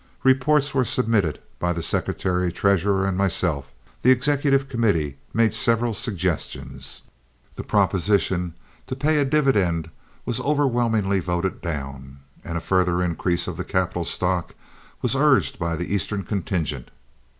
[0.23, 7.03] Reports were submitted by the secretary treasurer and myself, the executive committee made several suggestions,
[7.55, 8.55] the proposition,
[8.87, 9.91] to pay a dividend
[10.25, 14.55] was overwhelmingly voted down, and a further increase of the capital stock
[15.03, 16.89] was urged by the Eastern contingent.